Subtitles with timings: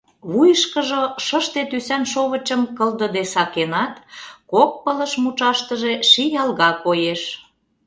[0.31, 3.95] Вуйышкыжо шыште тӱсан шовычым кылдыде сакенат,
[4.51, 7.21] кок пылыш мучаштыже ший алга коеш.